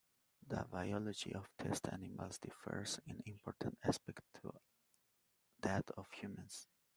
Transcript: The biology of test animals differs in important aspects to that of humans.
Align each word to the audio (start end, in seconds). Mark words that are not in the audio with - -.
The 0.47 0.65
biology 0.71 1.31
of 1.35 1.47
test 1.59 1.87
animals 1.91 2.39
differs 2.39 2.99
in 3.05 3.21
important 3.27 3.77
aspects 3.83 4.27
to 4.41 4.51
that 5.59 5.91
of 5.95 6.09
humans. 6.11 6.65